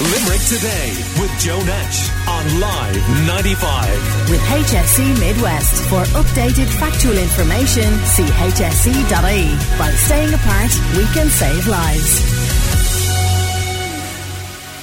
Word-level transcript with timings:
Limerick 0.00 0.40
Today 0.48 0.96
with 1.20 1.30
Joe 1.38 1.62
Nash 1.64 2.08
on 2.26 2.58
Live 2.58 2.96
95. 3.26 4.30
With 4.30 4.40
HSE 4.40 5.20
Midwest. 5.20 5.84
For 5.90 6.02
updated 6.16 6.68
factual 6.80 7.18
information, 7.18 7.92
see 8.06 8.24
hse.ie. 8.24 9.78
By 9.78 9.90
staying 9.90 10.32
apart, 10.32 10.72
we 10.96 11.04
can 11.12 11.28
save 11.28 11.66
lives. 11.68 12.49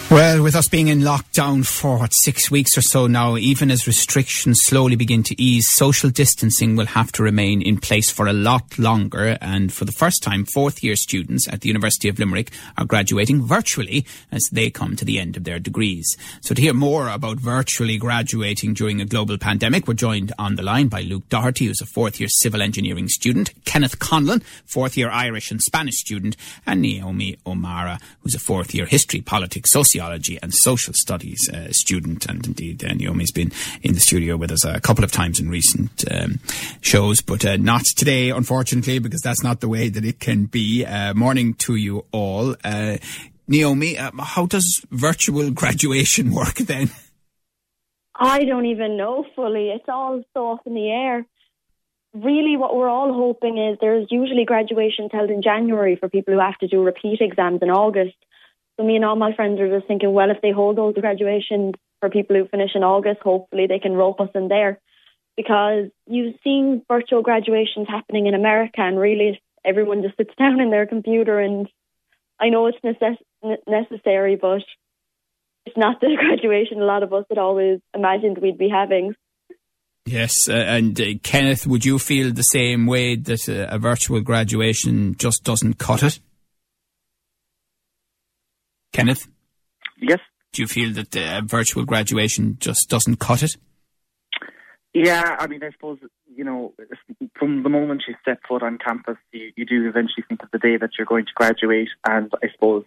Well, 0.10 0.42
with 0.42 0.56
us 0.56 0.70
being 0.70 0.88
in 0.88 1.02
lockdown 1.02 1.66
for 1.68 1.98
what, 1.98 2.14
six 2.14 2.50
weeks 2.50 2.78
or 2.78 2.82
so 2.82 3.08
now, 3.08 3.36
even 3.36 3.70
as 3.70 3.88
restrictions 3.88 4.62
slowly 4.64 4.96
begin 4.96 5.22
to 5.24 5.40
ease, 5.40 5.68
social 5.70 6.10
distancing 6.10 6.78
will 6.78 6.86
have 6.86 7.12
to 7.14 7.24
remain 7.24 7.62
in 7.62 7.78
place 7.78 8.10
for 8.10 8.26
a 8.26 8.32
lot 8.32 8.80
longer. 8.80 9.38
And 9.42 9.72
for 9.72 9.84
the 9.84 9.92
first 9.92 10.24
time, 10.24 10.46
fourth 10.46 10.82
year 10.82 10.96
students 10.96 11.46
at 11.50 11.60
the 11.60 11.68
University 11.68 12.08
of 12.08 12.20
Limerick 12.20 12.54
are 12.78 12.86
graduating 12.86 13.46
virtually 13.46 14.06
as 14.32 14.48
they 14.50 14.70
come 14.70 14.96
to 14.96 15.04
the 15.04 15.20
end 15.20 15.36
of 15.36 15.44
their 15.44 15.60
degrees. 15.60 16.16
So 16.40 16.56
to 16.56 16.62
hear 16.62 16.74
more 16.74 17.10
about 17.10 17.40
virtually 17.40 17.98
graduating 17.98 18.76
during 18.76 19.02
a 19.02 19.06
global 19.06 19.38
pandemic, 19.38 19.90
we're 19.90 19.94
joined 19.94 20.32
on 20.40 20.56
the 20.56 20.64
line 20.64 20.88
by 20.88 21.02
Luke 21.02 21.28
Doherty, 21.28 21.66
who's 21.66 21.82
a 21.82 21.86
fourth 21.86 22.18
year 22.22 22.30
civil 22.30 22.62
engineering 22.62 23.10
student, 23.10 23.52
Kenneth 23.66 24.00
Conlon, 24.00 24.42
fourth 24.66 24.96
year 24.96 25.10
Irish 25.10 25.52
and 25.52 25.62
Spanish 25.62 25.96
student, 25.96 26.38
and 26.66 26.82
Naomi 26.82 27.38
O'Mara, 27.46 28.00
who's 28.22 28.36
a 28.36 28.40
fourth 28.40 28.74
year 28.74 28.86
history, 28.86 29.20
politics, 29.20 29.72
sociology, 29.74 29.97
sociology 29.98 30.38
and 30.44 30.54
social 30.54 30.94
studies 30.94 31.50
uh, 31.52 31.72
student, 31.72 32.28
and 32.28 32.46
indeed 32.46 32.84
uh, 32.84 32.94
Naomi's 32.94 33.32
been 33.32 33.52
in 33.82 33.94
the 33.94 34.00
studio 34.00 34.38
with 34.38 34.52
us 34.52 34.64
a 34.64 34.80
couple 34.80 35.04
of 35.04 35.12
times 35.12 35.40
in 35.40 35.50
recent 35.50 36.04
um, 36.12 36.40
shows, 36.82 37.22
but 37.22 37.44
uh, 37.44 37.58
not 37.58 37.84
today, 37.96 38.30
unfortunately, 38.30 39.00
because 39.00 39.22
that's 39.22 39.44
not 39.44 39.60
the 39.60 39.68
way 39.68 39.90
that 39.90 40.06
it 40.06 40.20
can 40.20 40.46
be. 40.46 40.86
Uh, 40.86 41.16
morning 41.16 41.56
to 41.56 41.76
you 41.76 42.06
all. 42.12 42.56
Uh, 42.64 42.98
Naomi, 43.48 43.98
um, 43.98 44.20
how 44.20 44.46
does 44.46 44.86
virtual 44.92 45.50
graduation 45.62 46.32
work 46.32 46.56
then? 46.56 46.92
I 48.16 48.44
don't 48.46 48.68
even 48.68 48.98
know 48.98 49.26
fully. 49.36 49.70
It's 49.70 49.86
all 49.88 50.22
so 50.34 50.52
up 50.54 50.62
in 50.68 50.76
the 50.76 50.90
air. 50.92 51.26
Really, 52.14 52.56
what 52.56 52.76
we're 52.76 52.90
all 52.90 53.14
hoping 53.14 53.58
is 53.58 53.78
there's 53.82 54.08
usually 54.12 54.46
graduations 54.46 55.10
held 55.12 55.32
in 55.32 55.42
January 55.42 55.96
for 55.96 56.08
people 56.08 56.34
who 56.36 56.40
have 56.40 56.58
to 56.60 56.68
do 56.68 56.84
repeat 56.84 57.20
exams 57.22 57.62
in 57.62 57.70
August. 57.70 58.16
So 58.78 58.86
me 58.86 58.96
and 58.96 59.06
all 59.06 59.16
my 59.16 59.34
friends 59.34 59.60
are 59.60 59.76
just 59.76 59.88
thinking, 59.88 60.14
well, 60.14 60.30
if 60.30 60.42
they 60.42 60.52
hold 60.52 60.78
those 60.78 60.94
graduations 60.96 61.74
for 62.00 62.10
people 62.10 62.36
who 62.36 62.48
finish 62.48 62.72
in 62.76 62.84
August, 62.84 63.22
hopefully 63.22 63.66
they 63.68 63.80
can 63.80 63.94
rope 63.94 64.22
us 64.22 64.30
in 64.36 64.48
there. 64.48 64.80
Because 65.36 65.90
you've 66.08 66.36
seen 66.44 66.84
virtual 66.88 67.22
graduations 67.22 67.88
happening 67.88 68.28
in 68.28 68.34
America, 68.34 68.82
and 68.82 69.00
really 69.00 69.40
everyone 69.66 70.04
just 70.04 70.18
sits 70.18 70.34
down 70.40 70.60
in 70.60 70.70
their 70.70 70.86
computer. 70.86 71.40
And 71.40 71.68
I 72.40 72.50
know 72.50 72.68
it's 72.68 72.78
necess- 72.84 73.58
necessary, 73.68 74.36
but 74.36 74.62
it's 75.66 75.78
not 75.78 76.00
the 76.00 76.16
graduation 76.20 76.82
a 76.82 76.86
lot 76.86 77.04
of 77.04 77.14
us 77.14 77.26
had 77.30 77.38
always 77.38 77.80
imagined 77.94 78.38
we'd 78.38 78.58
be 78.58 78.70
having. 78.70 79.16
Yes, 80.06 80.48
uh, 80.48 80.54
and 80.54 81.00
uh, 81.02 81.06
Kenneth, 81.22 81.68
would 81.68 81.84
you 81.84 82.00
feel 82.00 82.32
the 82.32 82.42
same 82.42 82.86
way 82.86 83.18
that 83.18 83.50
uh, 83.50 83.68
a 83.70 83.78
virtual 83.78 84.22
graduation 84.22 85.16
just 85.18 85.44
doesn't 85.44 85.80
cut 85.80 86.02
it? 86.02 86.20
Kenneth? 88.92 89.28
Yes. 90.00 90.20
Do 90.54 90.62
you 90.62 90.68
feel 90.68 90.94
that 90.94 91.16
uh, 91.16 91.42
virtual 91.46 91.86
graduation 91.86 92.58
just 92.60 92.90
doesn't 92.90 93.20
cut 93.20 93.44
it? 93.44 93.58
Yeah, 94.94 95.36
I 95.40 95.48
mean, 95.48 95.64
I 95.64 95.70
suppose, 95.72 96.00
you 96.36 96.44
know, 96.44 96.74
from 97.38 97.62
the 97.62 97.70
moment 97.70 98.04
you 98.08 98.16
step 98.22 98.40
foot 98.48 98.64
on 98.64 98.80
campus, 98.80 99.18
you, 99.32 99.52
you 99.56 99.66
do 99.66 99.88
eventually 99.88 100.24
think 100.28 100.42
of 100.42 100.50
the 100.52 100.58
day 100.58 100.78
that 100.78 100.92
you're 100.98 101.06
going 101.06 101.26
to 101.26 101.32
graduate, 101.36 101.90
and 102.08 102.32
I 102.44 102.48
suppose, 102.52 102.86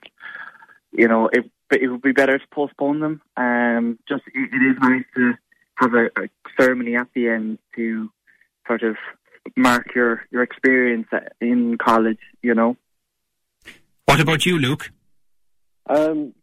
you 0.92 1.06
know, 1.06 1.28
it, 1.32 1.48
it 1.70 1.86
would 1.86 2.02
be 2.02 2.12
better 2.12 2.38
to 2.38 2.44
postpone 2.50 3.00
them. 3.00 3.22
Um, 3.36 3.98
just 4.08 4.22
it, 4.34 4.50
it 4.52 4.56
is 4.56 4.76
nice 4.80 5.04
to 5.14 5.34
have 5.76 5.94
a, 5.94 6.06
a 6.20 6.28
ceremony 6.58 6.96
at 6.96 7.06
the 7.14 7.28
end 7.28 7.58
to 7.76 8.10
sort 8.66 8.82
of 8.82 8.96
mark 9.56 9.94
your, 9.94 10.24
your 10.32 10.42
experience 10.42 11.06
in 11.40 11.78
college, 11.78 12.18
you 12.42 12.54
know. 12.54 12.76
What 14.06 14.20
about 14.20 14.44
you, 14.44 14.58
Luke? 14.58 14.90
Um, 15.90 16.34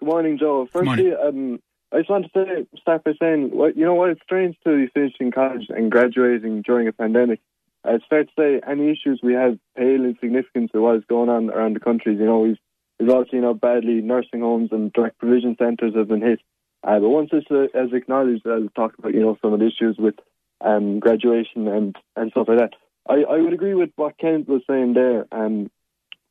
good 0.00 0.06
morning, 0.06 0.36
Joe. 0.38 0.68
Firstly, 0.70 1.12
um, 1.14 1.60
I 1.90 1.98
just 1.98 2.10
want 2.10 2.26
to 2.26 2.30
say, 2.34 2.66
start 2.78 3.04
by 3.04 3.12
saying, 3.18 3.56
what, 3.56 3.74
you 3.74 3.86
know 3.86 3.94
what, 3.94 4.10
it's 4.10 4.20
strange 4.22 4.54
to 4.64 4.76
be 4.76 4.90
finishing 4.92 5.32
college 5.32 5.66
and 5.70 5.90
graduating 5.90 6.60
during 6.60 6.86
a 6.86 6.92
pandemic. 6.92 7.40
Uh, 7.88 7.94
it's 7.94 8.04
fair 8.10 8.24
to 8.24 8.30
say 8.38 8.60
any 8.68 8.90
issues 8.90 9.20
we 9.22 9.32
have 9.32 9.58
pale 9.78 10.04
in 10.04 10.14
significance 10.20 10.70
to 10.72 10.82
what 10.82 10.96
is 10.96 11.04
going 11.08 11.30
on 11.30 11.48
around 11.48 11.74
the 11.74 11.80
country. 11.80 12.14
You 12.14 12.26
know, 12.26 12.40
we've, 12.40 12.58
we've 12.98 13.08
all 13.08 13.24
seen 13.30 13.44
how 13.44 13.54
badly 13.54 14.02
nursing 14.02 14.40
homes 14.40 14.68
and 14.72 14.92
direct 14.92 15.18
provision 15.18 15.56
centres 15.58 15.94
have 15.96 16.08
been 16.08 16.20
hit. 16.20 16.40
Uh, 16.86 16.98
but 17.00 17.08
once 17.08 17.30
this 17.32 17.44
uh, 17.50 17.62
is 17.62 17.94
acknowledged, 17.94 18.46
I'll 18.46 18.68
talk 18.76 18.92
about, 18.98 19.14
you 19.14 19.20
know, 19.20 19.38
some 19.40 19.54
of 19.54 19.60
the 19.60 19.68
issues 19.68 19.96
with 19.98 20.16
um, 20.60 21.00
graduation 21.00 21.66
and, 21.66 21.96
and 22.14 22.30
stuff 22.32 22.48
like 22.48 22.58
that. 22.58 22.74
I, 23.08 23.22
I 23.22 23.40
would 23.40 23.54
agree 23.54 23.74
with 23.74 23.90
what 23.96 24.18
Kent 24.18 24.50
was 24.50 24.60
saying 24.68 24.92
there. 24.92 25.26
Um, 25.32 25.70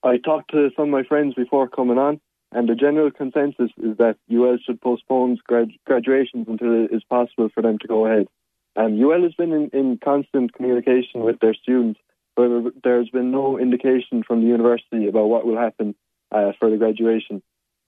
I 0.03 0.17
talked 0.17 0.51
to 0.51 0.69
some 0.75 0.85
of 0.85 0.91
my 0.91 1.03
friends 1.03 1.35
before 1.35 1.67
coming 1.67 1.97
on, 1.97 2.21
and 2.51 2.67
the 2.67 2.75
general 2.75 3.11
consensus 3.11 3.71
is 3.77 3.97
that 3.97 4.17
UL 4.31 4.57
should 4.65 4.81
postpone 4.81 5.37
grad- 5.47 5.77
graduations 5.85 6.47
until 6.47 6.85
it 6.85 6.91
is 6.93 7.03
possible 7.03 7.49
for 7.53 7.61
them 7.61 7.77
to 7.79 7.87
go 7.87 8.05
ahead. 8.05 8.27
And 8.75 8.99
UL 8.99 9.23
has 9.23 9.33
been 9.33 9.51
in, 9.51 9.69
in 9.73 9.99
constant 10.03 10.53
communication 10.53 11.21
with 11.21 11.39
their 11.39 11.53
students, 11.53 11.99
but 12.35 12.49
there's 12.83 13.09
been 13.09 13.31
no 13.31 13.59
indication 13.59 14.23
from 14.23 14.41
the 14.41 14.47
university 14.47 15.07
about 15.07 15.27
what 15.27 15.45
will 15.45 15.57
happen 15.57 15.95
uh, 16.31 16.53
for 16.59 16.69
the 16.69 16.77
graduation. 16.77 17.41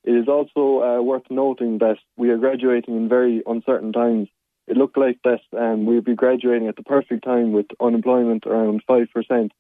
It 0.03 0.11
is 0.11 0.27
also 0.27 0.83
uh, 0.83 1.01
worth 1.01 1.29
noting 1.29 1.77
that 1.77 1.97
we 2.17 2.29
are 2.31 2.37
graduating 2.37 2.95
in 2.97 3.07
very 3.07 3.41
uncertain 3.45 3.93
times. 3.93 4.27
It 4.67 4.77
looked 4.77 4.97
like 4.97 5.19
that 5.23 5.41
um, 5.57 5.85
we'd 5.85 6.05
be 6.05 6.15
graduating 6.15 6.67
at 6.67 6.75
the 6.75 6.83
perfect 6.83 7.23
time 7.23 7.51
with 7.53 7.67
unemployment 7.79 8.45
around 8.45 8.81
5%, 8.89 9.51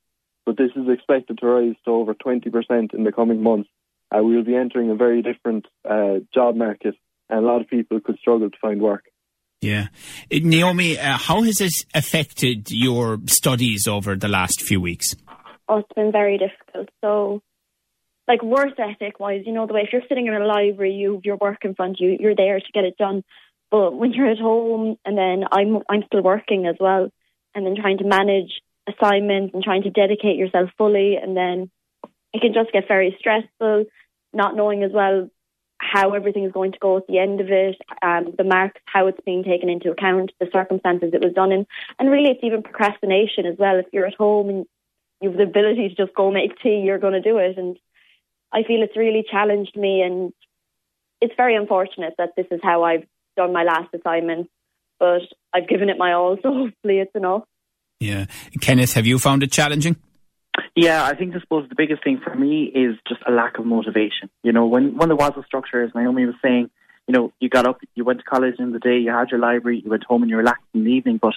but 0.45 0.57
this 0.57 0.71
is 0.75 0.87
expected 0.89 1.37
to 1.39 1.45
rise 1.45 1.75
to 1.85 1.91
over 1.91 2.13
20% 2.13 2.93
in 2.93 3.03
the 3.03 3.11
coming 3.11 3.43
months. 3.43 3.69
Uh, 4.13 4.23
we 4.23 4.35
will 4.35 4.43
be 4.43 4.55
entering 4.55 4.89
a 4.89 4.95
very 4.95 5.21
different 5.21 5.65
uh, 5.89 6.19
job 6.33 6.55
market, 6.55 6.95
and 7.29 7.39
a 7.39 7.47
lot 7.47 7.61
of 7.61 7.67
people 7.67 7.99
could 7.99 8.17
struggle 8.19 8.49
to 8.49 8.57
find 8.61 8.81
work. 8.81 9.05
Yeah. 9.61 9.87
Uh, 10.33 10.39
Naomi, 10.41 10.97
uh, 10.97 11.17
how 11.17 11.43
has 11.43 11.57
this 11.57 11.85
affected 11.93 12.67
your 12.71 13.19
studies 13.27 13.87
over 13.87 14.15
the 14.15 14.27
last 14.27 14.61
few 14.61 14.81
weeks? 14.81 15.15
Oh, 15.69 15.77
it's 15.77 15.93
been 15.95 16.11
very 16.11 16.37
difficult. 16.37 16.89
So, 17.01 17.41
like 18.27 18.43
work 18.43 18.79
ethic 18.79 19.19
wise, 19.19 19.43
you 19.45 19.53
know, 19.53 19.67
the 19.67 19.73
way 19.73 19.81
if 19.81 19.93
you're 19.93 20.01
sitting 20.09 20.27
in 20.27 20.33
a 20.33 20.45
library, 20.45 20.93
you 20.93 21.13
have 21.13 21.25
your 21.25 21.37
work 21.37 21.63
in 21.63 21.75
front 21.75 21.97
of 21.97 21.97
you, 21.99 22.17
you're 22.19 22.35
there 22.35 22.59
to 22.59 22.71
get 22.73 22.83
it 22.83 22.97
done. 22.97 23.23
But 23.69 23.95
when 23.95 24.11
you're 24.11 24.29
at 24.29 24.39
home, 24.39 24.97
and 25.05 25.17
then 25.17 25.45
I'm 25.49 25.77
I'm 25.87 26.03
still 26.07 26.21
working 26.21 26.65
as 26.65 26.75
well, 26.79 27.09
and 27.55 27.65
then 27.65 27.75
trying 27.79 27.99
to 27.99 28.03
manage 28.03 28.51
assignments 28.87 29.53
and 29.53 29.63
trying 29.63 29.83
to 29.83 29.89
dedicate 29.89 30.37
yourself 30.37 30.69
fully, 30.77 31.15
and 31.15 31.35
then 31.35 31.69
it 32.33 32.41
can 32.41 32.53
just 32.53 32.71
get 32.71 32.87
very 32.87 33.15
stressful, 33.19 33.85
not 34.33 34.55
knowing 34.55 34.83
as 34.83 34.91
well 34.91 35.29
how 35.81 36.13
everything 36.13 36.43
is 36.43 36.51
going 36.51 36.71
to 36.71 36.79
go 36.79 36.97
at 36.97 37.07
the 37.07 37.17
end 37.17 37.41
of 37.41 37.49
it, 37.49 37.75
um, 38.03 38.33
the 38.37 38.43
marks, 38.43 38.79
how 38.85 39.07
it's 39.07 39.19
being 39.25 39.43
taken 39.43 39.67
into 39.67 39.91
account, 39.91 40.31
the 40.39 40.47
circumstances 40.53 41.09
it 41.13 41.23
was 41.23 41.33
done 41.33 41.51
in, 41.51 41.65
and 41.97 42.11
really 42.11 42.29
it's 42.29 42.43
even 42.43 42.61
procrastination 42.61 43.45
as 43.45 43.57
well. 43.57 43.77
If 43.77 43.87
you're 43.91 44.05
at 44.05 44.13
home 44.13 44.49
and 44.49 44.65
you 45.21 45.29
have 45.29 45.37
the 45.37 45.43
ability 45.43 45.89
to 45.89 45.95
just 45.95 46.15
go 46.15 46.31
make 46.31 46.59
tea, 46.61 46.81
you're 46.85 46.99
going 46.99 47.13
to 47.13 47.21
do 47.21 47.37
it. 47.37 47.57
And 47.57 47.77
I 48.51 48.63
feel 48.63 48.83
it's 48.83 48.97
really 48.97 49.25
challenged 49.29 49.75
me, 49.75 50.01
and 50.01 50.33
it's 51.19 51.33
very 51.35 51.55
unfortunate 51.55 52.13
that 52.17 52.35
this 52.37 52.47
is 52.51 52.59
how 52.63 52.83
I've 52.83 53.05
done 53.35 53.51
my 53.51 53.63
last 53.63 53.93
assignment. 53.93 54.49
But 54.99 55.21
I've 55.51 55.67
given 55.67 55.89
it 55.89 55.97
my 55.97 56.13
all, 56.13 56.37
so 56.43 56.53
hopefully 56.53 56.99
it's 56.99 57.15
enough. 57.15 57.43
Yeah, 58.01 58.25
Kenneth, 58.61 58.93
have 58.93 59.05
you 59.05 59.19
found 59.19 59.43
it 59.43 59.51
challenging? 59.51 59.95
Yeah, 60.75 61.05
I 61.05 61.13
think 61.13 61.35
I 61.35 61.39
suppose 61.39 61.69
the 61.69 61.75
biggest 61.75 62.03
thing 62.03 62.19
for 62.23 62.33
me 62.33 62.63
is 62.63 62.97
just 63.07 63.21
a 63.27 63.31
lack 63.31 63.59
of 63.59 63.65
motivation. 63.67 64.31
You 64.41 64.51
know, 64.51 64.65
when 64.65 64.97
when 64.97 65.09
there 65.09 65.15
was 65.15 65.33
a 65.37 65.43
structure, 65.43 65.83
as 65.83 65.91
Naomi 65.93 66.25
was 66.25 66.33
saying, 66.41 66.71
you 67.07 67.13
know, 67.13 67.31
you 67.39 67.47
got 67.47 67.67
up, 67.67 67.79
you 67.93 68.03
went 68.03 68.17
to 68.19 68.25
college 68.25 68.55
in 68.57 68.71
the 68.71 68.79
day, 68.79 68.97
you 68.97 69.11
had 69.11 69.29
your 69.29 69.39
library, 69.39 69.81
you 69.83 69.91
went 69.91 70.03
home 70.03 70.23
and 70.23 70.31
you 70.31 70.37
relaxed 70.37 70.65
in 70.73 70.83
the 70.83 70.89
evening. 70.89 71.19
But 71.21 71.35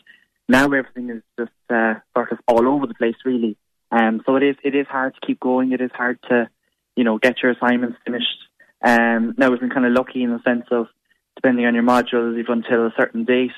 now 0.48 0.64
everything 0.64 1.10
is 1.10 1.22
just 1.38 1.52
uh, 1.68 1.94
sort 2.14 2.32
of 2.32 2.38
all 2.48 2.66
over 2.66 2.86
the 2.86 2.94
place, 2.94 3.16
really. 3.26 3.58
Um, 3.90 4.22
so 4.24 4.36
it 4.36 4.42
is 4.42 4.56
it 4.64 4.74
is 4.74 4.86
hard 4.86 5.14
to 5.14 5.26
keep 5.26 5.40
going. 5.40 5.72
It 5.72 5.82
is 5.82 5.90
hard 5.92 6.18
to, 6.30 6.48
you 6.96 7.04
know, 7.04 7.18
get 7.18 7.42
your 7.42 7.52
assignments 7.52 7.98
finished. 8.06 8.38
Um, 8.82 9.34
now 9.36 9.50
we've 9.50 9.60
been 9.60 9.68
kind 9.68 9.84
of 9.84 9.92
lucky 9.92 10.22
in 10.22 10.30
the 10.30 10.40
sense 10.42 10.64
of 10.70 10.86
depending 11.36 11.66
on 11.66 11.74
your 11.74 11.84
modules, 11.84 12.38
you've 12.38 12.48
until 12.48 12.86
a 12.86 12.94
certain 12.96 13.24
date 13.24 13.52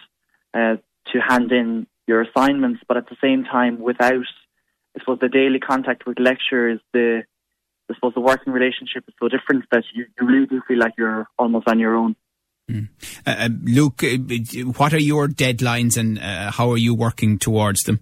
uh, 0.54 0.76
to 1.12 1.20
hand 1.20 1.52
in 1.52 1.86
your 2.06 2.22
assignments. 2.22 2.80
But 2.86 2.96
at 2.96 3.08
the 3.08 3.16
same 3.22 3.44
time, 3.44 3.80
without 3.80 4.26
I 4.96 5.00
suppose 5.00 5.18
the 5.20 5.28
daily 5.28 5.58
contact 5.58 6.06
with 6.06 6.18
lecturers, 6.18 6.80
the 6.92 7.22
I 7.90 7.94
suppose 7.94 8.14
the 8.14 8.20
working 8.20 8.52
relationship 8.52 9.04
is 9.06 9.14
so 9.20 9.28
different 9.28 9.64
that 9.70 9.84
you, 9.94 10.06
you 10.20 10.26
really 10.26 10.46
do 10.46 10.60
feel 10.66 10.78
like 10.78 10.94
you're 10.98 11.28
almost 11.38 11.68
on 11.68 11.78
your 11.78 11.94
own. 11.94 12.16
Mm. 12.70 12.88
Uh, 13.24 13.48
Luke, 13.62 14.02
uh, 14.02 14.16
what 14.76 14.92
are 14.92 14.98
your 14.98 15.28
deadlines 15.28 15.96
and 15.96 16.18
uh, 16.18 16.50
how 16.50 16.70
are 16.72 16.76
you 16.76 16.94
working 16.94 17.38
towards 17.38 17.84
them? 17.84 18.00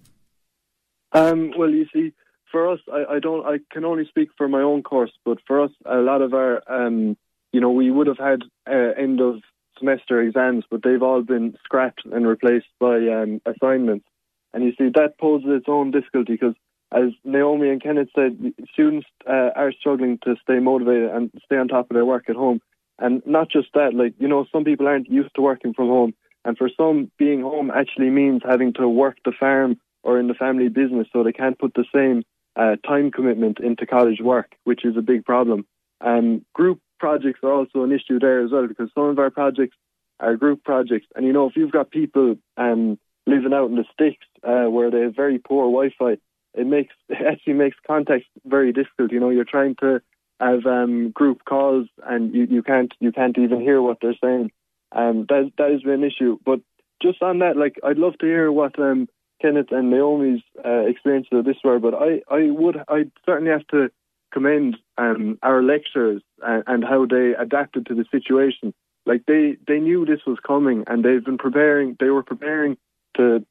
Um, 1.13 1.53
well, 1.59 1.69
you 1.69 1.87
see, 1.93 2.15
for 2.51 2.73
us, 2.73 2.81
I, 2.91 3.17
I, 3.17 3.19
don't, 3.19 3.45
I 3.45 3.59
can 3.71 3.85
only 3.85 4.07
speak 4.09 4.31
for 4.39 4.49
my 4.49 4.63
own 4.63 4.83
course, 4.83 5.13
but 5.23 5.37
for 5.47 5.63
us, 5.63 5.71
a 5.85 5.97
lot 5.97 6.23
of 6.23 6.33
our 6.33 6.63
um, 6.67 7.19
you 7.55 7.61
know, 7.61 7.71
we 7.71 7.89
would 7.89 8.09
have 8.09 8.19
had 8.19 8.43
uh, 8.69 9.01
end 9.01 9.21
of 9.21 9.37
semester 9.79 10.21
exams, 10.21 10.65
but 10.71 10.83
they've 10.83 11.03
all 11.03 11.23
been 11.23 11.57
scrapped 11.65 12.03
and 12.05 12.27
replaced 12.27 12.67
by 12.81 12.97
um, 13.09 13.41
assignments. 13.47 14.07
And 14.53 14.65
you 14.65 14.73
see, 14.79 14.91
that 14.95 15.19
poses 15.19 15.49
its 15.51 15.67
own 15.69 15.91
difficulty 15.91 16.35
because, 16.35 16.55
as 16.93 17.11
Naomi 17.25 17.71
and 17.71 17.83
Kenneth 17.83 18.09
said, 18.15 18.39
students 18.73 19.07
uh, 19.29 19.51
are 19.57 19.73
struggling 19.73 20.19
to 20.25 20.37
stay 20.43 20.61
motivated 20.61 21.11
and 21.11 21.31
stay 21.45 21.57
on 21.57 21.69
top 21.69 21.91
of 21.91 21.95
their 21.95 22.05
work 22.05 22.29
at 22.29 22.37
home. 22.37 22.61
And 22.99 23.23
not 23.27 23.51
just 23.51 23.69
that, 23.75 23.95
like, 23.95 24.15
you 24.19 24.29
know, 24.29 24.47
some 24.53 24.65
people 24.65 24.87
aren't 24.87 25.11
used 25.11 25.35
to 25.35 25.43
working 25.43 25.75
from 25.75 25.89
home. 25.89 26.15
And 26.45 26.57
for 26.57 26.69
some, 26.77 27.11
being 27.19 27.41
home 27.41 27.71
actually 27.71 28.11
means 28.11 28.43
having 28.45 28.73
to 28.75 28.89
work 28.89 29.17
the 29.25 29.33
farm 29.33 29.81
or 30.05 30.21
in 30.21 30.29
the 30.29 30.35
family 30.35 30.69
business, 30.69 31.09
so 31.13 31.25
they 31.25 31.33
can't 31.33 31.59
put 31.59 31.75
the 31.75 31.87
same 31.93 32.23
uh, 32.57 32.77
time 32.87 33.11
commitment 33.11 33.59
into 33.59 33.87
college 33.87 34.21
work, 34.21 34.55
which 34.65 34.85
is 34.85 34.97
a 34.97 35.03
big 35.03 35.25
problem. 35.25 35.67
Um, 36.01 36.45
group 36.55 36.81
projects 36.99 37.41
are 37.43 37.53
also 37.53 37.83
an 37.83 37.93
issue 37.93 38.19
there 38.19 38.45
as 38.45 38.51
well 38.51 38.67
because 38.67 38.91
some 38.95 39.05
of 39.05 39.19
our 39.19 39.31
projects 39.31 39.77
are 40.21 40.37
group 40.37 40.63
projects, 40.65 41.07
and 41.15 41.27
you 41.27 41.33
know 41.33 41.47
if 41.47 41.57
you've 41.57 41.73
got 41.73 41.91
people 41.91 42.37
um, 42.57 42.99
living 43.27 43.53
out 43.53 43.71
in 43.71 43.77
the 43.77 43.85
sticks 43.93 44.27
uh, 44.43 44.71
where 44.71 44.91
they 44.91 45.01
have 45.01 45.17
very 45.17 45.39
poor 45.39 45.65
Wi-Fi, 45.65 46.17
it 46.55 46.67
makes 46.67 46.95
it 47.09 47.27
actually 47.27 47.55
makes 47.55 47.77
contact 47.87 48.25
very 48.45 48.73
difficult. 48.73 49.13
You 49.13 49.21
know, 49.21 49.31
you're 49.31 49.45
trying 49.45 49.77
to 49.81 50.01
have 50.41 50.67
um, 50.67 51.11
group 51.11 51.45
calls 51.45 51.87
and 52.05 52.35
you, 52.35 52.47
you 52.51 52.63
can't 52.63 52.93
you 53.01 53.13
can't 53.13 53.39
even 53.39 53.61
hear 53.61 53.81
what 53.81 53.99
they're 54.01 54.17
saying. 54.23 54.51
Um, 54.93 55.27
that 55.29 55.51
an 55.85 56.05
issue. 56.05 56.39
But 56.45 56.61
just 57.03 57.23
on 57.23 57.41
that, 57.41 57.57
like 57.57 57.77
I'd 57.83 57.99
love 57.99 58.17
to 58.19 58.27
hear 58.27 58.51
what 58.53 58.79
um, 58.79 59.09
Kenneth 59.43 59.73
and 59.73 59.91
Naomi's 59.91 60.43
uh, 60.65 60.87
experiences 60.87 61.31
of 61.33 61.45
this 61.45 61.57
were. 61.65 61.79
But 61.79 61.95
I 61.95 62.23
I 62.31 62.51
would 62.51 62.77
I 62.89 63.05
certainly 63.27 63.51
have 63.51 63.67
to 63.69 63.91
commend 64.35 64.77
um, 64.99 65.39
our 65.43 65.63
lecturers 65.63 66.23
and, 66.43 66.65
and 66.67 66.85
how 66.85 67.07
they 67.07 67.33
adapted 67.39 67.87
to 67.87 67.95
the 67.95 68.05
situation. 68.11 68.75
Like 69.07 69.23
they 69.27 69.57
they 69.67 69.79
knew 69.79 70.05
this 70.05 70.21
was 70.27 70.39
coming 70.47 70.85
and 70.87 71.05
they've 71.05 71.25
been 71.25 71.39
preparing. 71.39 71.97
They 72.01 72.11
were 72.11 72.23
preparing 72.23 72.77
to 73.17 73.47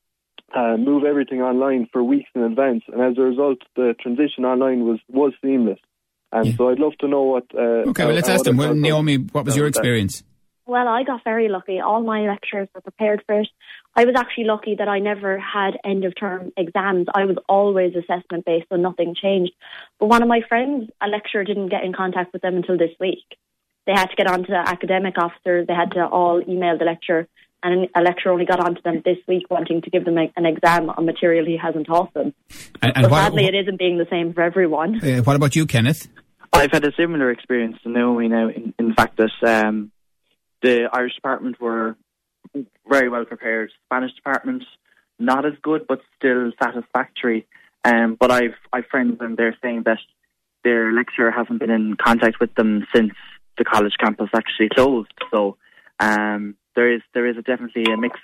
uh, 0.53 0.77
move 0.77 1.03
everything 1.05 1.41
online 1.41 1.87
for 1.91 2.03
weeks 2.03 2.29
in 2.35 2.41
advance, 2.41 2.83
and 2.91 3.01
as 3.01 3.17
a 3.17 3.21
result, 3.21 3.59
the 3.75 3.95
transition 3.99 4.45
online 4.45 4.85
was 4.85 4.99
was 5.07 5.33
seamless. 5.41 5.79
And 6.31 6.47
yeah. 6.47 6.55
so 6.57 6.69
I'd 6.69 6.79
love 6.79 6.93
to 6.99 7.07
know 7.07 7.23
what. 7.23 7.45
Uh, 7.55 7.89
okay, 7.91 8.05
well, 8.05 8.15
let's 8.15 8.29
ask 8.29 8.43
them. 8.43 8.57
Well, 8.57 8.73
Naomi, 8.73 9.17
what 9.17 9.45
was 9.45 9.55
your 9.55 9.67
experience? 9.67 10.23
Well, 10.65 10.87
I 10.87 11.03
got 11.03 11.23
very 11.23 11.49
lucky. 11.49 11.79
All 11.79 12.01
my 12.01 12.21
lecturers 12.21 12.69
were 12.73 12.81
prepared 12.81 13.21
for 13.27 13.41
it. 13.41 13.49
I 13.95 14.05
was 14.05 14.15
actually 14.17 14.45
lucky 14.45 14.75
that 14.75 14.87
I 14.87 14.99
never 14.99 15.37
had 15.37 15.77
end 15.85 16.03
of 16.03 16.15
term 16.19 16.51
exams. 16.57 17.07
I 17.13 17.25
was 17.25 17.37
always 17.47 17.93
assessment 17.95 18.45
based, 18.45 18.67
so 18.69 18.75
nothing 18.75 19.15
changed. 19.15 19.53
But 19.99 20.07
one 20.07 20.23
of 20.23 20.27
my 20.27 20.41
friends, 20.49 20.89
a 21.01 21.07
lecturer, 21.07 21.43
didn't 21.43 21.69
get 21.69 21.83
in 21.83 21.93
contact 21.93 22.33
with 22.33 22.41
them 22.41 22.55
until 22.55 22.77
this 22.77 22.91
week. 22.99 23.23
They 23.85 23.93
had 23.93 24.09
to 24.09 24.15
get 24.15 24.27
on 24.27 24.45
to 24.45 24.53
academic 24.53 25.17
officer. 25.17 25.65
They 25.65 25.73
had 25.73 25.91
to 25.91 26.07
all 26.07 26.41
email 26.41 26.77
the 26.77 26.85
lecturer, 26.85 27.27
and 27.61 27.87
a 27.95 28.01
lecturer 28.01 28.31
only 28.31 28.45
got 28.45 28.59
onto 28.59 28.81
them 28.81 29.03
this 29.05 29.17
week, 29.27 29.43
wanting 29.51 29.81
to 29.83 29.89
give 29.91 30.05
them 30.05 30.17
a, 30.17 30.31
an 30.37 30.45
exam 30.45 30.89
on 30.89 31.05
material 31.05 31.45
he 31.45 31.57
hasn't 31.57 31.85
taught 31.85 32.13
them. 32.13 32.33
And, 32.81 32.93
and 32.95 33.03
but 33.03 33.11
what, 33.11 33.19
sadly, 33.19 33.43
what, 33.43 33.53
it 33.53 33.59
isn't 33.59 33.77
being 33.77 33.99
the 33.99 34.07
same 34.09 34.33
for 34.33 34.41
everyone. 34.41 35.03
Uh, 35.03 35.21
what 35.21 35.35
about 35.35 35.55
you, 35.55 35.67
Kenneth? 35.67 36.07
I've 36.51 36.71
had 36.71 36.85
a 36.85 36.93
similar 36.97 37.29
experience 37.29 37.77
to 37.83 37.89
Naomi 37.89 38.27
now. 38.27 38.49
In, 38.49 38.73
in 38.79 38.93
fact, 38.93 39.17
that 39.17 39.31
um, 39.47 39.91
the 40.61 40.89
Irish 40.91 41.15
department 41.15 41.59
were 41.59 41.95
very 42.87 43.09
well 43.09 43.25
prepared. 43.25 43.71
Spanish 43.85 44.13
department 44.13 44.63
not 45.19 45.45
as 45.45 45.53
good, 45.61 45.85
but 45.87 46.01
still 46.17 46.51
satisfactory. 46.61 47.47
Um, 47.85 48.15
but 48.19 48.31
I've 48.31 48.55
I've 48.71 48.85
friends 48.85 49.17
and 49.19 49.37
they're 49.37 49.57
saying 49.61 49.83
that 49.85 49.99
their 50.63 50.91
lecturer 50.93 51.31
hasn't 51.31 51.59
been 51.59 51.69
in 51.69 51.95
contact 51.95 52.39
with 52.39 52.53
them 52.55 52.85
since 52.95 53.13
the 53.57 53.65
college 53.65 53.93
campus 53.99 54.29
actually 54.33 54.69
closed. 54.69 55.11
So 55.31 55.57
um, 55.99 56.55
there 56.75 56.93
is 56.93 57.01
there 57.13 57.27
is 57.27 57.37
a 57.37 57.41
definitely 57.41 57.85
a 57.91 57.97
mixed 57.97 58.21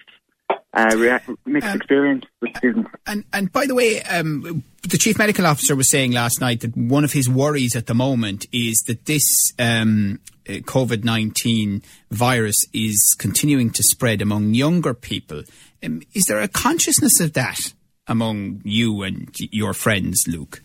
uh, 0.74 0.96
rea- 0.98 1.36
mixed 1.46 1.70
um, 1.70 1.76
experience 1.76 2.26
with 2.42 2.56
students. 2.58 2.90
And 3.08 3.26
and 3.34 3.52
by 3.52 3.66
the 3.66 3.76
way, 3.76 4.02
um, 4.04 4.64
the 4.88 4.98
chief 4.98 5.18
medical 5.18 5.46
officer 5.46 5.76
was 5.76 5.90
saying 5.90 6.12
last 6.12 6.42
night 6.42 6.62
that 6.62 6.76
one 6.78 7.04
of 7.04 7.14
his 7.14 7.30
worries 7.30 7.76
at 7.76 7.88
the 7.88 7.96
moment 7.96 8.46
is 8.52 8.84
that 8.88 9.06
this 9.06 9.52
um, 9.58 10.20
uh, 10.48 10.54
COVID 10.54 11.04
nineteen 11.04 11.82
virus 12.12 12.58
is 12.74 13.16
continuing 13.18 13.72
to 13.72 13.84
spread 13.84 14.22
among 14.22 14.54
younger 14.54 14.94
people. 14.94 15.44
Um, 15.84 16.02
is 16.14 16.26
there 16.28 16.42
a 16.42 16.48
consciousness 16.48 17.20
of 17.20 17.34
that 17.34 17.74
among 18.08 18.62
you 18.64 19.04
and 19.04 19.34
your 19.40 19.74
friends, 19.74 20.26
Luke? 20.28 20.64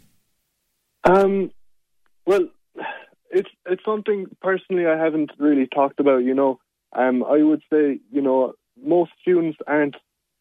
Um, 1.05 1.51
well, 2.27 2.49
it's 3.31 3.51
it's 3.67 3.85
something 3.85 4.27
personally 4.43 4.87
I 4.87 4.99
haven't 4.99 5.31
really 5.39 5.67
talked 5.67 6.01
about. 6.01 6.19
You 6.19 6.35
know, 6.35 6.59
um, 6.93 7.25
I 7.25 7.43
would 7.43 7.63
say 7.73 8.01
you 8.11 8.23
know 8.23 8.53
most 8.53 8.64
students 9.25 9.59
aren't 9.67 9.97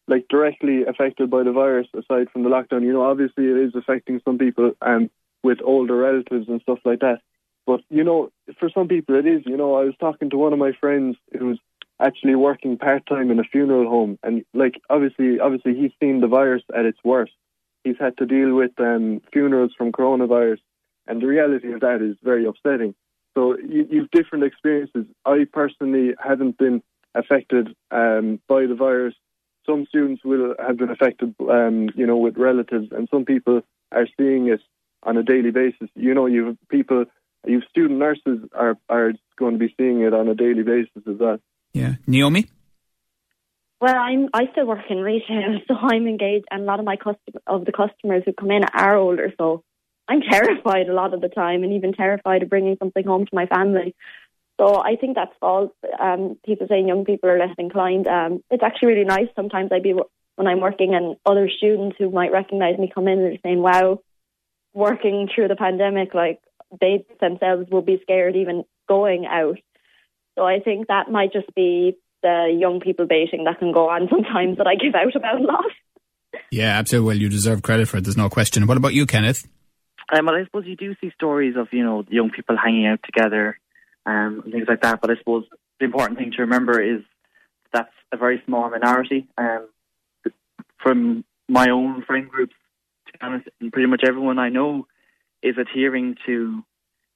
like 0.06 0.26
directly 0.28 0.84
affected 0.84 1.30
by 1.30 1.42
the 1.42 1.52
virus 1.52 1.88
aside 1.94 2.28
from 2.30 2.42
the 2.42 2.50
lockdown. 2.50 2.82
You 2.82 2.92
know, 2.92 3.02
obviously 3.02 3.44
it 3.46 3.56
is 3.56 3.74
affecting 3.74 4.20
some 4.24 4.38
people 4.38 4.72
um, 4.82 5.10
with 5.42 5.58
older 5.64 5.96
relatives 5.96 6.48
and 6.48 6.60
stuff 6.60 6.78
like 6.84 7.00
that. 7.00 7.20
But 7.66 7.80
you 7.88 8.04
know, 8.04 8.30
for 8.58 8.68
some 8.70 8.88
people 8.88 9.16
it 9.16 9.26
is. 9.26 9.42
You 9.46 9.56
know, 9.56 9.74
I 9.74 9.84
was 9.84 9.94
talking 9.98 10.30
to 10.30 10.36
one 10.36 10.52
of 10.52 10.58
my 10.58 10.72
friends 10.78 11.16
who's 11.38 11.58
actually 12.00 12.34
working 12.34 12.76
part 12.76 13.06
time 13.06 13.30
in 13.30 13.38
a 13.38 13.44
funeral 13.44 13.88
home, 13.88 14.18
and 14.22 14.44
like 14.52 14.80
obviously, 14.90 15.40
obviously 15.40 15.74
he's 15.74 15.92
seen 16.00 16.20
the 16.20 16.26
virus 16.26 16.62
at 16.76 16.84
its 16.84 16.98
worst. 17.04 17.32
He's 17.84 17.96
had 17.98 18.16
to 18.18 18.26
deal 18.26 18.54
with 18.54 18.72
um, 18.78 19.22
funerals 19.32 19.72
from 19.76 19.92
coronavirus, 19.92 20.58
and 21.06 21.22
the 21.22 21.26
reality 21.26 21.72
of 21.72 21.80
that 21.80 22.02
is 22.02 22.16
very 22.22 22.44
upsetting. 22.44 22.94
So 23.34 23.56
you, 23.58 23.86
you've 23.90 24.10
different 24.10 24.44
experiences. 24.44 25.06
I 25.24 25.46
personally 25.50 26.14
haven't 26.22 26.58
been 26.58 26.82
affected 27.14 27.68
um, 27.90 28.40
by 28.48 28.66
the 28.66 28.74
virus. 28.74 29.14
Some 29.66 29.86
students 29.88 30.22
will 30.24 30.54
have 30.58 30.76
been 30.76 30.90
affected, 30.90 31.34
um, 31.48 31.88
you 31.94 32.06
know, 32.06 32.18
with 32.18 32.36
relatives, 32.36 32.88
and 32.92 33.08
some 33.10 33.24
people 33.24 33.62
are 33.92 34.06
seeing 34.18 34.48
it 34.48 34.60
on 35.02 35.16
a 35.16 35.22
daily 35.22 35.50
basis. 35.50 35.88
You 35.94 36.14
know, 36.14 36.26
you 36.26 36.46
have 36.46 36.56
people, 36.68 37.06
you 37.46 37.60
have 37.60 37.68
student 37.70 37.98
nurses 37.98 38.40
are 38.52 38.76
are 38.88 39.12
going 39.36 39.54
to 39.54 39.58
be 39.58 39.74
seeing 39.78 40.02
it 40.02 40.12
on 40.12 40.28
a 40.28 40.34
daily 40.34 40.62
basis 40.62 41.02
as 41.08 41.16
well. 41.18 41.38
Yeah, 41.72 41.94
Naomi. 42.06 42.46
Well, 43.80 43.96
I'm 43.96 44.28
I 44.32 44.46
still 44.52 44.66
work 44.66 44.84
in 44.90 44.98
retail, 44.98 45.60
so 45.68 45.74
I'm 45.74 46.06
engaged, 46.06 46.46
and 46.50 46.62
a 46.62 46.64
lot 46.64 46.78
of 46.78 46.86
my 46.86 46.96
custom 46.96 47.34
of 47.46 47.64
the 47.64 47.72
customers 47.72 48.22
who 48.24 48.32
come 48.32 48.50
in 48.50 48.64
are 48.72 48.96
older, 48.96 49.32
so 49.38 49.62
I'm 50.08 50.20
terrified 50.20 50.88
a 50.88 50.94
lot 50.94 51.14
of 51.14 51.20
the 51.20 51.28
time, 51.28 51.62
and 51.62 51.72
even 51.72 51.92
terrified 51.92 52.42
of 52.42 52.50
bringing 52.50 52.76
something 52.78 53.04
home 53.04 53.26
to 53.26 53.34
my 53.34 53.46
family. 53.46 53.94
So 54.60 54.76
I 54.76 54.96
think 54.96 55.16
that's 55.16 55.34
false. 55.40 55.72
Um, 55.98 56.38
people 56.44 56.66
saying 56.68 56.86
young 56.86 57.04
people 57.04 57.28
are 57.28 57.38
less 57.38 57.54
inclined. 57.58 58.06
Um, 58.06 58.42
it's 58.50 58.62
actually 58.62 58.88
really 58.88 59.04
nice. 59.04 59.26
Sometimes 59.34 59.70
I 59.72 59.80
be 59.80 59.94
when 60.36 60.46
I'm 60.46 60.60
working 60.60 60.94
and 60.94 61.16
other 61.26 61.48
students 61.48 61.96
who 61.98 62.10
might 62.10 62.32
recognise 62.32 62.78
me 62.78 62.90
come 62.92 63.08
in 63.08 63.18
and 63.18 63.32
they're 63.32 63.38
saying, 63.42 63.60
"Wow, 63.60 64.00
working 64.72 65.28
through 65.32 65.48
the 65.48 65.56
pandemic, 65.56 66.14
like 66.14 66.40
they 66.80 67.04
themselves 67.20 67.68
will 67.70 67.82
be 67.82 67.98
scared 68.02 68.36
even 68.36 68.64
going 68.88 69.26
out." 69.26 69.58
So 70.36 70.44
I 70.44 70.60
think 70.60 70.86
that 70.86 71.10
might 71.10 71.32
just 71.32 71.52
be 71.54 71.96
the 72.22 72.56
young 72.56 72.80
people 72.80 73.06
baiting 73.06 73.44
that 73.44 73.58
can 73.58 73.72
go 73.72 73.88
on 73.88 74.08
sometimes 74.10 74.58
that 74.58 74.68
I 74.68 74.76
give 74.76 74.94
out 74.94 75.16
about 75.16 75.40
a 75.40 75.44
lot. 75.44 75.64
Yeah, 76.50 76.78
absolutely. 76.78 77.06
Well, 77.06 77.16
you 77.16 77.28
deserve 77.28 77.62
credit 77.62 77.88
for 77.88 77.96
it. 77.96 78.04
There's 78.04 78.16
no 78.16 78.28
question. 78.28 78.66
What 78.66 78.76
about 78.76 78.94
you, 78.94 79.06
Kenneth? 79.06 79.48
Um, 80.12 80.26
well, 80.26 80.34
I 80.34 80.44
suppose 80.44 80.64
you 80.66 80.76
do 80.76 80.94
see 81.00 81.10
stories 81.14 81.56
of 81.56 81.68
you 81.72 81.84
know 81.84 82.04
young 82.08 82.30
people 82.30 82.56
hanging 82.56 82.86
out 82.86 83.00
together 83.04 83.58
um, 84.06 84.42
and 84.44 84.52
things 84.52 84.66
like 84.68 84.82
that. 84.82 85.00
But 85.00 85.10
I 85.10 85.16
suppose 85.18 85.44
the 85.78 85.86
important 85.86 86.18
thing 86.18 86.32
to 86.32 86.42
remember 86.42 86.80
is 86.80 87.02
that's 87.72 87.92
a 88.12 88.16
very 88.16 88.42
small 88.46 88.70
minority. 88.70 89.28
Um, 89.36 89.68
from 90.82 91.24
my 91.48 91.70
own 91.70 92.04
friend 92.04 92.28
group, 92.28 92.50
to 93.06 93.12
be 93.12 93.18
honest, 93.22 93.48
and 93.60 93.72
pretty 93.72 93.88
much 93.88 94.02
everyone 94.06 94.38
I 94.38 94.50
know 94.50 94.86
is 95.42 95.56
adhering 95.58 96.16
to 96.26 96.62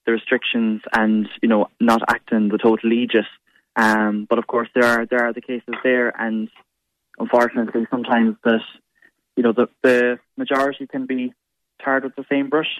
the 0.05 0.11
restrictions 0.11 0.81
and 0.93 1.27
you 1.41 1.49
know 1.49 1.67
not 1.79 2.01
acting 2.07 2.49
the 2.49 2.57
total 2.57 2.91
aegis. 2.91 3.25
Um, 3.75 4.25
but 4.29 4.39
of 4.39 4.47
course, 4.47 4.67
there 4.73 4.85
are 4.85 5.05
there 5.05 5.23
are 5.23 5.33
the 5.33 5.41
cases 5.41 5.75
there, 5.83 6.09
and 6.19 6.49
unfortunately, 7.17 7.87
sometimes 7.89 8.35
that 8.43 8.61
you 9.37 9.43
know 9.43 9.53
the 9.53 9.67
the 9.83 10.19
majority 10.35 10.87
can 10.87 11.05
be 11.05 11.33
tarred 11.83 12.03
with 12.03 12.15
the 12.15 12.25
same 12.29 12.49
brush. 12.49 12.79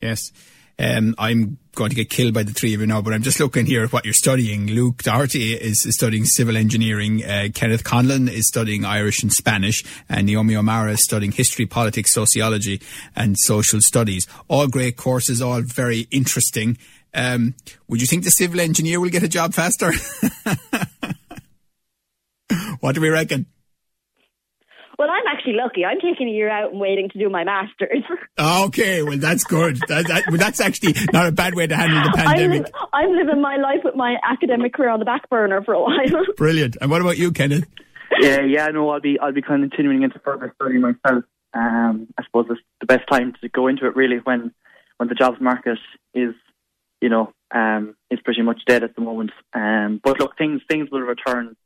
Yes. 0.00 0.32
Um, 0.78 1.14
I'm 1.18 1.58
going 1.74 1.90
to 1.90 1.96
get 1.96 2.10
killed 2.10 2.34
by 2.34 2.42
the 2.42 2.52
three 2.52 2.74
of 2.74 2.80
you 2.80 2.86
now, 2.86 3.00
but 3.00 3.12
I'm 3.12 3.22
just 3.22 3.40
looking 3.40 3.66
here 3.66 3.84
at 3.84 3.92
what 3.92 4.04
you're 4.04 4.14
studying. 4.14 4.66
Luke 4.66 5.02
Doherty 5.02 5.54
is 5.54 5.86
studying 5.90 6.24
civil 6.24 6.56
engineering. 6.56 7.24
Uh, 7.24 7.48
Kenneth 7.54 7.84
Conlon 7.84 8.30
is 8.30 8.48
studying 8.48 8.84
Irish 8.84 9.22
and 9.22 9.32
Spanish. 9.32 9.84
And 10.08 10.26
Naomi 10.26 10.56
O'Mara 10.56 10.92
is 10.92 11.04
studying 11.04 11.32
history, 11.32 11.66
politics, 11.66 12.12
sociology, 12.12 12.80
and 13.14 13.38
social 13.38 13.80
studies. 13.80 14.26
All 14.48 14.66
great 14.66 14.96
courses, 14.96 15.40
all 15.40 15.62
very 15.62 16.08
interesting. 16.10 16.76
Um, 17.14 17.54
would 17.88 18.00
you 18.00 18.06
think 18.06 18.24
the 18.24 18.30
civil 18.30 18.60
engineer 18.60 19.00
will 19.00 19.10
get 19.10 19.22
a 19.22 19.28
job 19.28 19.54
faster? 19.54 19.92
what 22.80 22.94
do 22.94 23.00
we 23.00 23.08
reckon? 23.08 23.46
Well, 25.00 25.08
I'm 25.08 25.26
actually 25.34 25.54
lucky. 25.54 25.82
I'm 25.82 25.98
taking 25.98 26.28
a 26.28 26.30
year 26.30 26.50
out 26.50 26.72
and 26.72 26.78
waiting 26.78 27.08
to 27.08 27.18
do 27.18 27.30
my 27.30 27.42
masters. 27.42 28.04
okay, 28.38 29.02
well 29.02 29.16
that's 29.16 29.44
good. 29.44 29.78
That, 29.88 30.06
that, 30.08 30.24
well, 30.28 30.36
that's 30.36 30.60
actually 30.60 30.94
not 31.10 31.26
a 31.26 31.32
bad 31.32 31.54
way 31.54 31.66
to 31.66 31.74
handle 31.74 32.02
the 32.02 32.18
pandemic. 32.18 32.66
I'm, 32.92 33.08
I'm, 33.08 33.16
living 33.16 33.40
my 33.40 33.56
life 33.56 33.80
with 33.82 33.96
my 33.96 34.16
academic 34.22 34.74
career 34.74 34.90
on 34.90 34.98
the 34.98 35.06
back 35.06 35.30
burner 35.30 35.62
for 35.62 35.72
a 35.72 35.80
while. 35.80 36.26
Brilliant. 36.36 36.76
And 36.82 36.90
what 36.90 37.00
about 37.00 37.16
you, 37.16 37.32
Kenneth? 37.32 37.66
Yeah, 38.20 38.42
yeah, 38.42 38.66
no, 38.66 38.90
I'll 38.90 39.00
be 39.00 39.18
I'll 39.18 39.32
be 39.32 39.40
kind 39.40 39.64
of 39.64 39.70
continuing 39.70 40.02
into 40.02 40.18
further 40.18 40.52
study 40.56 40.76
myself. 40.76 41.24
Um, 41.54 42.08
I 42.18 42.24
suppose 42.26 42.48
it's 42.50 42.60
the 42.80 42.86
best 42.86 43.08
time 43.10 43.32
to 43.40 43.48
go 43.48 43.68
into 43.68 43.86
it 43.86 43.96
really 43.96 44.18
when 44.22 44.52
when 44.98 45.08
the 45.08 45.14
jobs 45.14 45.40
market 45.40 45.78
is, 46.12 46.34
you 47.00 47.08
know, 47.08 47.32
um, 47.54 47.96
is 48.10 48.20
pretty 48.22 48.42
much 48.42 48.66
dead 48.66 48.84
at 48.84 48.96
the 48.96 49.00
moment. 49.00 49.30
Um, 49.54 49.98
but 50.04 50.20
look, 50.20 50.36
things 50.36 50.60
things 50.68 50.90
will 50.90 51.00
return 51.00 51.56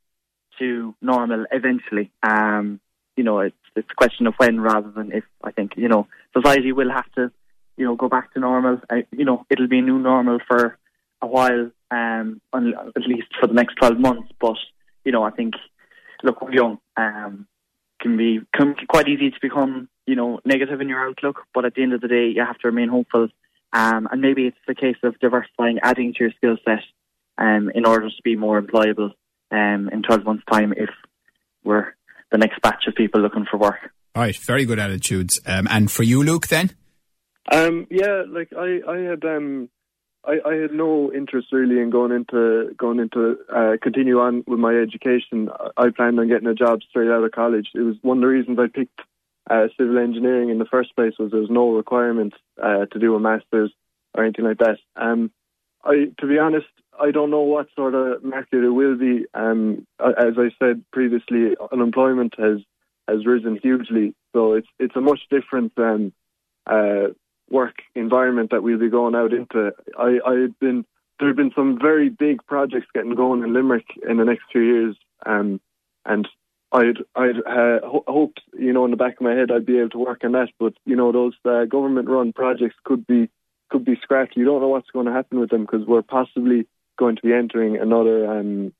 to 0.60 0.94
normal 1.02 1.46
eventually. 1.50 2.12
Um, 2.22 2.78
you 3.16 3.24
know, 3.24 3.40
it's 3.40 3.56
it's 3.76 3.90
a 3.90 3.94
question 3.94 4.26
of 4.26 4.34
when 4.36 4.60
rather 4.60 4.90
than 4.90 5.12
if. 5.12 5.24
I 5.42 5.50
think 5.50 5.72
you 5.76 5.88
know 5.88 6.06
society 6.36 6.72
will 6.72 6.90
have 6.90 7.10
to, 7.12 7.30
you 7.76 7.84
know, 7.84 7.96
go 7.96 8.08
back 8.08 8.32
to 8.34 8.40
normal. 8.40 8.80
Uh, 8.90 9.02
you 9.12 9.24
know, 9.24 9.46
it'll 9.50 9.68
be 9.68 9.78
a 9.78 9.82
new 9.82 9.98
normal 9.98 10.38
for 10.46 10.78
a 11.22 11.26
while, 11.26 11.70
um, 11.90 12.40
at 12.52 13.06
least 13.06 13.28
for 13.40 13.46
the 13.46 13.54
next 13.54 13.74
twelve 13.76 13.98
months. 13.98 14.30
But 14.40 14.56
you 15.04 15.12
know, 15.12 15.22
I 15.22 15.30
think 15.30 15.54
look, 16.22 16.40
we're 16.40 16.54
young. 16.54 16.78
Um, 16.96 17.46
can 18.00 18.16
be 18.16 18.40
can 18.54 18.74
quite 18.88 19.08
easy 19.08 19.30
to 19.30 19.36
become, 19.40 19.88
you 20.06 20.16
know, 20.16 20.40
negative 20.44 20.80
in 20.80 20.88
your 20.88 21.06
outlook. 21.06 21.42
But 21.54 21.64
at 21.64 21.74
the 21.74 21.82
end 21.82 21.92
of 21.92 22.00
the 22.00 22.08
day, 22.08 22.28
you 22.28 22.44
have 22.44 22.58
to 22.58 22.68
remain 22.68 22.88
hopeful. 22.88 23.28
Um, 23.72 24.08
and 24.10 24.20
maybe 24.20 24.46
it's 24.46 24.56
the 24.68 24.74
case 24.74 24.96
of 25.02 25.18
diversifying, 25.18 25.80
adding 25.82 26.14
to 26.14 26.24
your 26.24 26.32
skill 26.36 26.56
set, 26.64 26.84
um, 27.38 27.70
in 27.74 27.84
order 27.84 28.08
to 28.08 28.22
be 28.22 28.36
more 28.36 28.60
employable 28.60 29.12
um, 29.50 29.88
in 29.92 30.02
12 30.02 30.24
months' 30.24 30.44
time 30.50 30.72
if 30.76 30.90
we're 31.64 31.94
the 32.34 32.38
next 32.38 32.60
batch 32.62 32.84
of 32.88 32.96
people 32.96 33.20
looking 33.20 33.46
for 33.48 33.56
work. 33.56 33.78
All 34.16 34.22
right, 34.22 34.36
very 34.36 34.64
good 34.64 34.80
attitudes. 34.80 35.40
Um, 35.46 35.68
and 35.70 35.88
for 35.88 36.02
you, 36.02 36.20
Luke, 36.20 36.48
then? 36.48 36.72
Um, 37.50 37.86
yeah, 37.90 38.24
like 38.28 38.52
I, 38.52 38.80
I 38.88 38.98
had, 38.98 39.24
um, 39.24 39.68
I, 40.24 40.38
I 40.44 40.54
had 40.54 40.72
no 40.72 41.12
interest 41.12 41.48
really 41.52 41.80
in 41.80 41.90
going 41.90 42.10
into 42.10 42.74
going 42.76 42.98
into 42.98 43.36
uh, 43.54 43.76
continue 43.80 44.18
on 44.18 44.42
with 44.48 44.58
my 44.58 44.74
education. 44.74 45.48
I 45.76 45.90
planned 45.96 46.18
on 46.18 46.28
getting 46.28 46.48
a 46.48 46.54
job 46.54 46.80
straight 46.88 47.08
out 47.08 47.22
of 47.22 47.30
college. 47.30 47.68
It 47.72 47.82
was 47.82 47.94
one 48.02 48.18
of 48.18 48.22
the 48.22 48.28
reasons 48.28 48.58
I 48.58 48.66
picked 48.66 48.98
uh, 49.48 49.68
civil 49.78 49.98
engineering 49.98 50.48
in 50.48 50.58
the 50.58 50.64
first 50.64 50.96
place 50.96 51.12
was 51.18 51.30
there 51.30 51.40
was 51.40 51.50
no 51.50 51.70
requirement 51.70 52.34
uh, 52.60 52.86
to 52.86 52.98
do 52.98 53.14
a 53.14 53.20
master's 53.20 53.70
or 54.12 54.24
anything 54.24 54.44
like 54.44 54.58
that. 54.58 54.78
Um, 54.96 55.30
I, 55.84 56.10
to 56.18 56.26
be 56.26 56.38
honest, 56.38 56.66
I 57.00 57.10
don't 57.10 57.30
know 57.30 57.42
what 57.42 57.68
sort 57.74 57.94
of 57.94 58.22
market 58.22 58.64
it 58.64 58.70
will 58.70 58.96
be. 58.96 59.26
Um, 59.34 59.86
as 60.00 60.34
I 60.38 60.50
said 60.58 60.84
previously, 60.92 61.56
unemployment 61.72 62.34
has 62.38 62.58
has 63.08 63.26
risen 63.26 63.58
hugely, 63.62 64.14
so 64.32 64.54
it's 64.54 64.68
it's 64.78 64.96
a 64.96 65.00
much 65.00 65.20
different 65.30 65.72
um, 65.76 66.12
uh, 66.66 67.08
work 67.50 67.74
environment 67.94 68.50
that 68.50 68.62
we'll 68.62 68.78
be 68.78 68.88
going 68.88 69.14
out 69.14 69.32
into. 69.32 69.72
I 69.98 70.18
I've 70.24 70.58
been 70.58 70.84
there 71.18 71.28
have 71.28 71.36
been 71.36 71.52
some 71.54 71.78
very 71.80 72.08
big 72.08 72.44
projects 72.46 72.86
getting 72.94 73.14
going 73.14 73.42
in 73.42 73.52
Limerick 73.52 73.86
in 74.08 74.16
the 74.16 74.24
next 74.24 74.44
few 74.50 74.62
years, 74.62 74.96
um, 75.26 75.60
and 76.04 76.26
I'd 76.72 76.98
I'd 77.14 77.38
uh, 77.38 77.80
ho- 77.86 78.04
hoped 78.06 78.40
you 78.58 78.72
know 78.72 78.84
in 78.84 78.90
the 78.90 78.96
back 78.96 79.14
of 79.14 79.20
my 79.20 79.34
head 79.34 79.50
I'd 79.50 79.66
be 79.66 79.78
able 79.78 79.90
to 79.90 79.98
work 79.98 80.22
on 80.24 80.32
that, 80.32 80.48
but 80.58 80.74
you 80.86 80.96
know 80.96 81.12
those 81.12 81.34
uh, 81.44 81.64
government 81.66 82.08
run 82.08 82.32
projects 82.32 82.76
could 82.84 83.06
be 83.06 83.28
could 83.70 83.84
be 83.84 83.98
scrapped. 84.02 84.36
You 84.36 84.44
don't 84.44 84.60
know 84.60 84.68
what's 84.68 84.90
going 84.90 85.06
to 85.06 85.12
happen 85.12 85.38
with 85.40 85.50
them 85.50 85.62
because 85.62 85.86
we're 85.86 86.02
possibly 86.02 86.66
going 86.98 87.16
to 87.16 87.22
be 87.22 87.32
entering 87.32 87.76
another 87.76 88.26
um, 88.26 88.72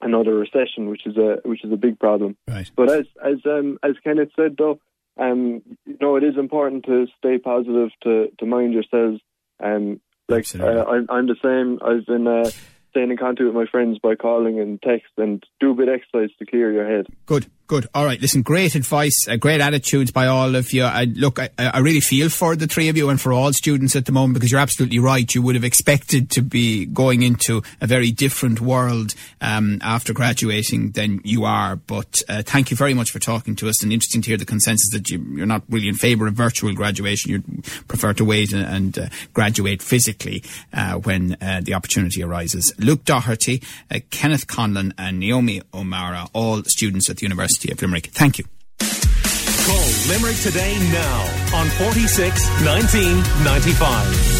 another 0.00 0.34
recession, 0.34 0.88
which 0.88 1.06
is 1.06 1.16
a 1.16 1.38
which 1.44 1.64
is 1.64 1.72
a 1.72 1.76
big 1.76 1.98
problem. 1.98 2.36
Right. 2.48 2.70
But 2.76 2.90
as 2.90 3.06
as 3.24 3.38
um, 3.46 3.78
as 3.82 3.92
Kenneth 4.04 4.30
said, 4.36 4.56
though, 4.58 4.78
um, 5.18 5.62
you 5.86 5.96
know, 6.00 6.16
it 6.16 6.24
is 6.24 6.36
important 6.36 6.84
to 6.86 7.06
stay 7.18 7.38
positive, 7.38 7.90
to 8.02 8.28
to 8.38 8.46
mind 8.46 8.72
yourselves. 8.72 9.20
Um, 9.62 10.00
like 10.28 10.46
uh, 10.58 10.84
I'm, 10.84 11.06
I'm 11.10 11.26
the 11.26 11.36
same. 11.42 11.78
I've 11.82 12.06
been 12.06 12.26
uh, 12.26 12.50
staying 12.90 13.10
in 13.10 13.16
contact 13.16 13.46
with 13.46 13.54
my 13.54 13.66
friends 13.66 13.98
by 13.98 14.14
calling 14.14 14.60
and 14.60 14.80
text 14.82 15.12
and 15.16 15.44
do 15.60 15.72
a 15.72 15.74
bit 15.74 15.88
of 15.88 15.94
exercise 15.94 16.34
to 16.38 16.46
clear 16.46 16.72
your 16.72 16.88
head. 16.88 17.06
Good, 17.26 17.46
good. 17.66 17.86
All 17.94 18.04
right. 18.04 18.20
Listen, 18.20 18.42
great 18.42 18.74
advice, 18.74 19.26
uh, 19.28 19.36
great 19.36 19.60
attitudes 19.60 20.10
by 20.10 20.26
all 20.26 20.54
of 20.54 20.72
you. 20.72 20.84
I, 20.84 21.04
look, 21.04 21.38
I, 21.38 21.50
I, 21.58 21.78
really 21.78 22.00
feel 22.00 22.28
for 22.28 22.54
the 22.56 22.66
three 22.66 22.88
of 22.88 22.96
you 22.96 23.08
and 23.08 23.20
for 23.20 23.32
all 23.32 23.52
students 23.52 23.96
at 23.96 24.06
the 24.06 24.12
moment 24.12 24.34
because 24.34 24.50
you're 24.50 24.60
absolutely 24.60 24.98
right. 24.98 25.34
You 25.34 25.42
would 25.42 25.54
have 25.54 25.64
expected 25.64 26.30
to 26.32 26.42
be 26.42 26.86
going 26.86 27.22
into 27.22 27.62
a 27.80 27.86
very 27.86 28.10
different 28.10 28.60
world 28.60 29.14
um, 29.40 29.78
after 29.82 30.12
graduating 30.12 30.90
than 30.92 31.20
you 31.24 31.44
are. 31.44 31.76
But 31.76 32.20
uh, 32.28 32.42
thank 32.42 32.70
you 32.70 32.76
very 32.76 32.94
much 32.94 33.10
for 33.10 33.18
talking 33.18 33.56
to 33.56 33.68
us 33.68 33.82
and 33.82 33.92
interesting 33.92 34.22
to 34.22 34.28
hear 34.28 34.38
the 34.38 34.44
consensus 34.44 34.90
that 34.92 35.10
you, 35.10 35.42
are 35.42 35.46
not 35.46 35.62
really 35.68 35.88
in 35.88 35.94
favour 35.94 36.26
of 36.26 36.34
virtual 36.34 36.74
graduation. 36.74 37.30
You 37.30 37.42
prefer 37.88 38.12
to 38.14 38.24
wait 38.24 38.52
and, 38.52 38.64
and 38.64 38.98
uh, 38.98 39.08
graduate 39.32 39.82
physically 39.82 40.42
uh, 40.72 40.94
when 40.94 41.36
uh, 41.40 41.60
the 41.62 41.74
opportunity 41.74 42.22
arises. 42.22 42.72
Luke 42.78 43.04
Doherty, 43.04 43.62
uh, 43.90 44.00
Kenneth 44.10 44.46
Conlon, 44.46 44.92
and 44.98 45.18
Naomi 45.18 45.62
O'Mara, 45.72 46.28
all 46.32 46.62
students 46.64 47.08
at 47.08 47.16
the 47.16 47.22
University 47.52 47.72
of 47.72 47.82
Limerick. 47.82 48.06
Thank 48.08 48.38
you. 48.38 48.44
Call 48.78 49.88
Limerick 50.08 50.36
today 50.38 50.76
now 50.92 51.20
on 51.54 51.66
46 51.68 52.48
1995. 52.64 54.31